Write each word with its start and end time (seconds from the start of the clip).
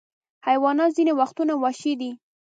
حیوانات 0.47 0.89
ځینې 0.97 1.13
وختونه 1.19 1.53
وحشي 1.57 1.93
دي. 1.99 2.11